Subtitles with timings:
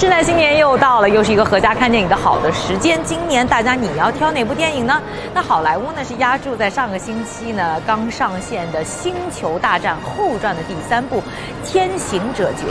[0.00, 2.98] 圣诞新年又到了，又是一个合家看电影的好的时间。
[3.04, 4.98] 今年大家你要挑哪部电影呢？
[5.34, 11.18] 那好莱坞呢是压住在上个星期呢刚上线的《星球大战后传》的第三部
[11.66, 12.64] 《天行者崛起》。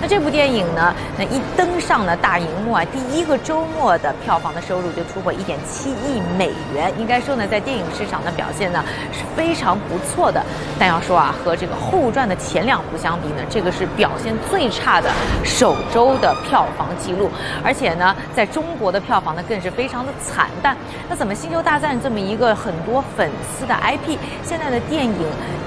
[0.00, 6.92] 那这部电影呢，那一登上了大荧幕啊，第一个周末的票房的收入就突破一点七亿美元。
[6.98, 10.44] 应该说呢，在电影市场的表现呢是非常不错的。
[10.80, 15.08] 但要说啊，和这个后传的前两部相比呢，这个是表现最差的
[15.44, 16.66] 首周的票。
[16.72, 17.30] 房记录，
[17.64, 20.76] 而且呢，在中国的票房呢更是非常的惨淡。
[21.08, 25.14] 那怎么《星球大战》这么一个很多粉丝的 IP，现在的电影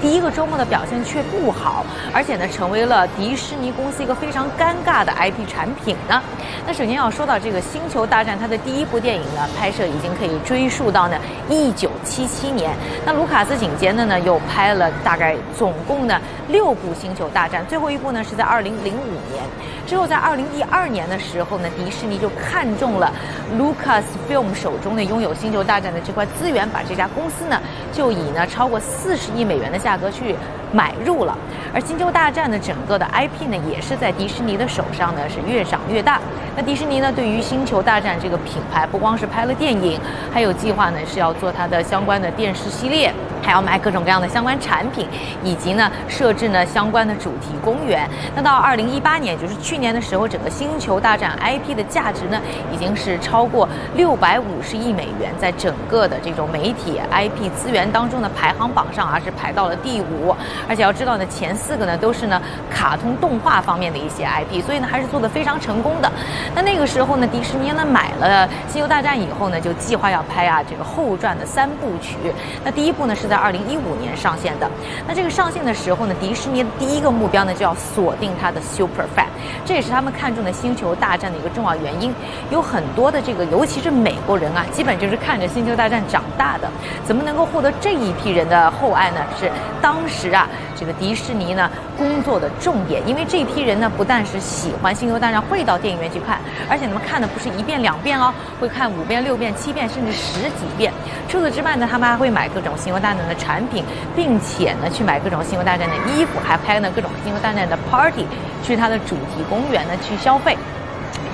[0.01, 6.21] 第一个周末的表现却不好，而且呢，成为了迪士尼公司一个非常尴尬的 IP 产品呢？
[6.67, 11.17] 那首先要说到这个《星球大战》，它的第一部电影呢拍摄已经可以追溯到呢
[11.49, 12.71] 一九七七年。
[13.05, 19.43] 那卢卡斯紧接着呢又拍了大概总共呢六部《星球大战》，最后一部呢是在二零零五年。
[19.87, 23.11] 之后在二零一二年年的时候呢，迪士尼就看中了
[23.59, 30.33] Lucasfilm 手中的拥有《星球大战》的这块资源，把这家公司呢就以呢超过四十亿美元的价格去
[30.75, 31.37] 买入了。
[31.73, 36.19] 而《星球大战》的整个的 IP 呢，也是在迪士尼的手上呢是越长越大。
[36.55, 39.99] 那迪士尼呢，对于《星球大战》这个品牌，不光是拍了电影，
[40.33, 43.13] 还有计划呢是要做它的相关的电视系列。
[43.43, 45.07] 还要买各种各样的相关产品，
[45.43, 48.09] 以及呢设置呢相关的主题公园。
[48.35, 52.41] 那到二零一八年，就是去年的时候，整个星球大战 IP 的价值呢
[52.73, 60.35] 已经是超过六百五十亿美元，在整个的这种媒体 IP 资源当中的排行榜上啊是排到了第五。
[60.67, 66.11] 而且要知道呢，前四个呢都是呢卡通动画方面的一些 IP，所以呢还是做的非常成功的。
[66.53, 72.17] 那那个时候呢，迪士尼呢买了星球大战以后呢，就计划要拍啊这个后传的三部曲。
[72.63, 74.69] 那第一部呢是在二零一五年上线的，
[75.07, 79.25] 那这个上线的时候呢，迪士尼的第一个目标呢就要锁定它的 super fan，
[79.65, 82.13] 这也是他们看中的《星球大战》的一个重要原因。
[82.51, 86.69] 有很多的这个，尤其是美国人啊，基本就是看着《星球大战》长大的，
[87.03, 89.17] 怎么能够获得这一批人的厚爱呢？
[89.39, 90.44] 是当时啊，
[90.75, 96.39] 这个迪士尼呢工作的重点，因为这批人呢不但是喜欢《星球大战》，会到电影院去看，
[96.69, 100.91] 而且他们看的不是一遍两遍哦，会看五遍、六遍、七遍，甚至十几遍。
[101.27, 103.83] 除此之外呢，他们还会买各种《星球大战》的产品，
[104.15, 108.25] 并且呢去买各种《星球大战》的衣服，还拍呢各种《星球大战》的 party，
[108.63, 110.57] 去它的主题公园呢去消费。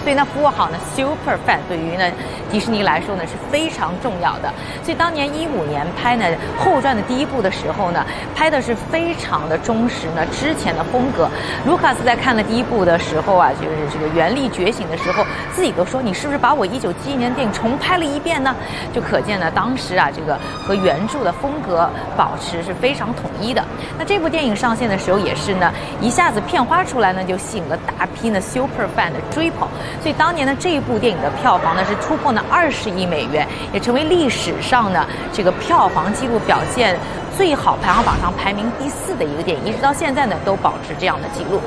[0.03, 2.12] 所以呢，服务好呢，super fan 对于呢
[2.51, 4.51] 迪士尼来说呢是非常重要的。
[4.84, 6.25] 所以当年一五年拍呢
[6.57, 11.29] 后传的第一部的时候呢，拍的是非常的忠实呢之前的风格。
[11.66, 15.23] 卢卡斯在看了第一部的时候啊，就是这个《原力觉醒》的时候，
[15.53, 18.56] 自己都说你是不是把我一九七一年电影重拍了一遍呢？
[18.91, 23.63] 就可见呢当时啊这个和原著的风格保持是非常统一的。
[24.00, 29.67] 那这部电影上线的时候也是呢一下子片花出来呢，就吸引了大批呢 super fan 的追捧。
[30.02, 36.97] 所以当年的，这一部电影的票房呢是突破了二十亿美元，也成为历史上呢这个票房纪录表现。
[37.38, 41.59] 最好排行榜上排名第四的一个电影，一直到现在呢都保持这样的记录。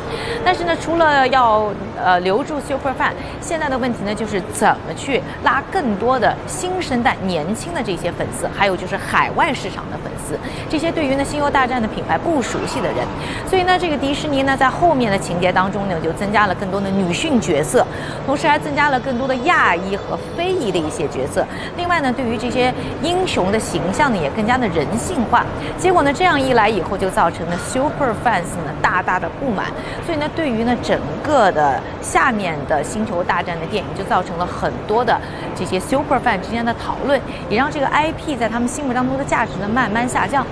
[0.44, 10.38] 但是呢，除了要呃留住 super fan，现在的问题呢就是怎么去拉更多的新生代、年轻的这些粉丝，还有就是海外市场的粉丝，
[10.68, 12.98] 这些对于呢《星球大战》的品牌不熟悉的人。
[13.48, 17.84] 所以呢，这个迪士尼呢在后面的情节当中呢就增加了更多的女性角色，
[18.26, 21.44] 同时还增加了更多的亚裔和非裔的一些角色。
[21.76, 22.72] 另外呢，对于这些
[23.02, 25.44] 英雄的形象呢也更加的人性化。
[25.78, 29.66] 结果呢，这样一来以后，就造成了 super fans 呢大大的不满，
[30.04, 35.18] 所以呢，对于呢整个的下面的星球大战的电影，就造成了很多的
[35.54, 40.46] 这些 super fan 之间的讨论，也让这个 IP 在他们心目当中的价值呢慢慢下降。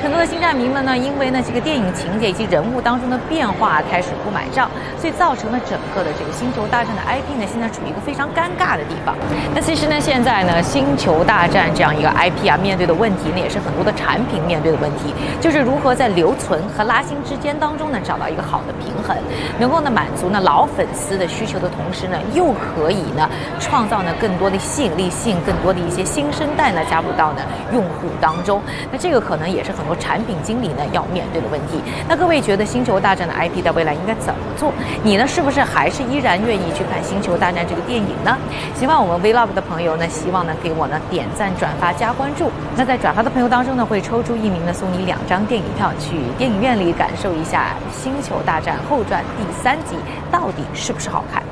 [0.00, 9.16] 很多的星战迷们呢，因为呢这个电影情节以及人物当中的变化开始不买账，所以造成了整个的这个星球大战的 IP 呢现在处于一个非常尴尬的地方。
[9.52, 19.16] 那其实呢，现在呢星球大战这样一个 IP 啊，面对的问题呢也是很多的产品面对的问题，就是如何在留存和拉新之间当中呢找到一个好的平衡，
[19.58, 23.28] 能够呢满足呢老粉丝的需求的同时呢，又可以呢
[23.58, 27.42] 创造呢更多的吸引力，吸引更多的一些新生代呢加入到呢
[27.72, 28.62] 用户当中。
[28.92, 29.87] 那这个可能也是很。
[29.88, 34.72] 和产品经理呢要面对的问题，那各位觉得《星球大战》的 IP 在未来应该怎么做？
[35.02, 38.36] 你呢是不是还是依然愿意去看《星球大战》这个电影呢？
[38.74, 42.50] 希望我们 Vlog 的朋友呢，希望呢给我呢点赞、转发、加关注。
[42.76, 49.96] 那在转发的朋友当中呢，会抽出一名呢送你两张电影票，去电影院里感受一下《星球大战后传》第三集
[50.30, 51.42] 到底是不是好看。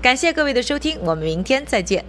[0.00, 2.08] 感谢各位的收听，我们明天再见。